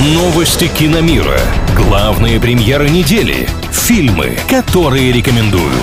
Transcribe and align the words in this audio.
Новости 0.00 0.68
киномира. 0.68 1.40
Главные 1.74 2.38
премьеры 2.38 2.88
недели. 2.88 3.48
Фильмы, 3.72 4.38
которые 4.48 5.10
рекомендуют. 5.10 5.74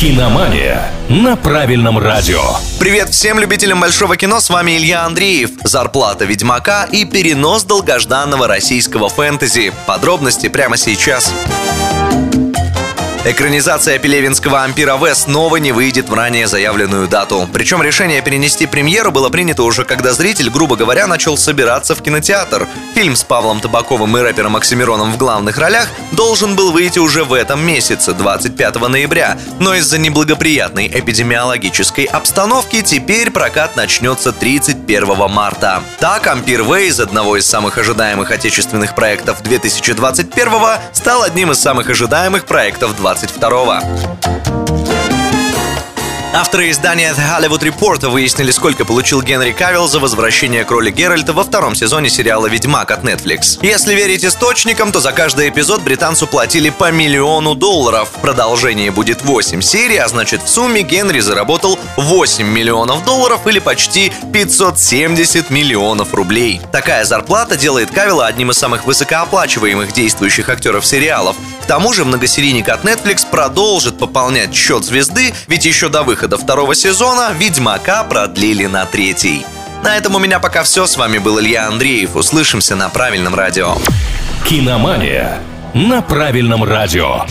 Киномания 0.00 0.90
на 1.10 1.36
правильном 1.36 1.98
радио. 1.98 2.40
Привет 2.80 3.10
всем 3.10 3.38
любителям 3.38 3.78
большого 3.78 4.16
кино, 4.16 4.40
с 4.40 4.48
вами 4.48 4.78
Илья 4.78 5.04
Андреев. 5.04 5.50
Зарплата 5.64 6.24
Ведьмака 6.24 6.84
и 6.84 7.04
перенос 7.04 7.64
долгожданного 7.64 8.46
российского 8.46 9.10
фэнтези. 9.10 9.74
Подробности 9.84 10.48
прямо 10.48 10.78
сейчас. 10.78 11.30
Экранизация 13.24 14.00
пелевинского 14.00 14.64
ампира 14.64 14.96
В 14.96 15.14
снова 15.14 15.58
не 15.58 15.70
выйдет 15.70 16.08
в 16.08 16.12
ранее 16.12 16.48
заявленную 16.48 17.06
дату. 17.06 17.48
Причем 17.52 17.80
решение 17.80 18.20
перенести 18.20 18.66
премьеру 18.66 19.12
было 19.12 19.30
принято 19.30 19.62
уже 19.62 19.84
когда 19.84 20.12
зритель, 20.12 20.50
грубо 20.50 20.74
говоря, 20.74 21.06
начал 21.06 21.36
собираться 21.36 21.94
в 21.94 22.02
кинотеатр. 22.02 22.66
Фильм 22.96 23.14
с 23.14 23.22
Павлом 23.22 23.60
Табаковым 23.60 24.18
и 24.18 24.20
рэпером 24.20 24.56
Оксимироном 24.56 25.12
в 25.12 25.18
главных 25.18 25.56
ролях 25.58 25.88
должен 26.12 26.56
был 26.56 26.72
выйти 26.72 26.98
уже 26.98 27.24
в 27.24 27.32
этом 27.32 27.64
месяце, 27.64 28.12
25 28.12 28.88
ноября. 28.88 29.38
Но 29.58 29.74
из-за 29.74 29.98
неблагоприятной 29.98 30.86
эпидемиологической 30.88 32.04
обстановки 32.04 32.82
теперь 32.82 33.30
прокат 33.30 33.76
начнется 33.76 34.32
31 34.32 35.30
марта. 35.30 35.82
Так, 35.98 36.26
Ампир 36.26 36.62
из 36.62 37.00
одного 37.00 37.36
из 37.36 37.46
самых 37.46 37.76
ожидаемых 37.76 38.30
отечественных 38.30 38.94
проектов 38.94 39.42
2021 39.42 40.52
стал 40.92 41.22
одним 41.22 41.50
из 41.50 41.58
самых 41.58 41.90
ожидаемых 41.90 42.46
проектов 42.46 42.96
20 42.96 43.32
22 43.38 44.41
Авторы 46.34 46.70
издания 46.70 47.12
The 47.12 47.28
Hollywood 47.28 47.60
Report 47.60 48.08
выяснили, 48.08 48.52
сколько 48.52 48.86
получил 48.86 49.20
Генри 49.20 49.52
Кавилл 49.52 49.86
за 49.86 50.00
возвращение 50.00 50.64
к 50.64 50.70
роли 50.70 50.90
Геральта 50.90 51.34
во 51.34 51.44
втором 51.44 51.74
сезоне 51.74 52.08
сериала 52.08 52.46
«Ведьмак» 52.46 52.90
от 52.90 53.04
Netflix. 53.04 53.58
Если 53.60 53.94
верить 53.94 54.24
источникам, 54.24 54.92
то 54.92 55.00
за 55.00 55.12
каждый 55.12 55.50
эпизод 55.50 55.82
британцу 55.82 56.26
платили 56.26 56.70
по 56.70 56.90
миллиону 56.90 57.54
долларов. 57.54 58.08
Продолжение 58.22 58.90
будет 58.90 59.20
8 59.20 59.60
серий, 59.60 59.98
а 59.98 60.08
значит 60.08 60.42
в 60.42 60.48
сумме 60.48 60.80
Генри 60.80 61.20
заработал 61.20 61.78
8 61.98 62.46
миллионов 62.46 63.04
долларов 63.04 63.46
или 63.46 63.58
почти 63.58 64.10
570 64.32 65.50
миллионов 65.50 66.14
рублей. 66.14 66.62
Такая 66.72 67.04
зарплата 67.04 67.58
делает 67.58 67.90
Кавилла 67.90 68.26
одним 68.26 68.52
из 68.52 68.56
самых 68.56 68.86
высокооплачиваемых 68.86 69.92
действующих 69.92 70.48
актеров 70.48 70.86
сериалов. 70.86 71.36
К 71.62 71.66
тому 71.66 71.92
же 71.92 72.06
многосерийник 72.06 72.70
от 72.70 72.84
Netflix 72.84 73.26
продолжит 73.30 73.98
пополнять 73.98 74.54
счет 74.54 74.82
звезды, 74.82 75.34
ведь 75.46 75.66
еще 75.66 75.90
до 75.90 76.02
выхода 76.22 76.38
второго 76.38 76.72
сезона 76.76 77.32
«Ведьмака» 77.36 78.04
продлили 78.04 78.66
на 78.66 78.86
третий. 78.86 79.44
На 79.82 79.96
этом 79.96 80.14
у 80.14 80.20
меня 80.20 80.38
пока 80.38 80.62
все. 80.62 80.86
С 80.86 80.96
вами 80.96 81.18
был 81.18 81.40
Илья 81.40 81.66
Андреев. 81.66 82.14
Услышимся 82.14 82.76
на 82.76 82.88
правильном 82.88 83.34
радио. 83.34 83.74
Киномания 84.44 85.40
на 85.74 86.00
правильном 86.00 86.62
радио. 86.62 87.24